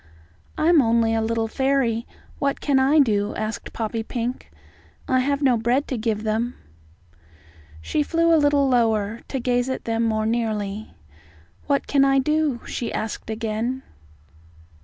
"I 0.57 0.65
am 0.67 0.81
only 0.81 1.13
a 1.13 1.21
little 1.21 1.47
fairy. 1.47 2.07
What 2.39 2.59
can 2.59 2.79
I 2.79 2.97
do?" 2.97 3.35
asked 3.35 3.71
Poppypink. 3.71 4.49
"I 5.07 5.19
have 5.19 5.43
no 5.43 5.57
bread 5.57 5.87
to 5.89 5.95
give 5.95 6.23
them." 6.23 6.55
She 7.83 8.01
flew 8.01 8.33
a 8.33 8.41
little 8.41 8.67
lower, 8.67 9.21
to 9.27 9.39
gaze 9.39 9.69
at 9.69 9.85
them 9.85 10.01
more 10.01 10.25
nearly. 10.25 10.95
"What 11.67 11.85
can 11.85 12.03
I 12.03 12.17
do?" 12.17 12.61
she 12.65 12.91
asked 12.91 13.29
again. 13.29 13.83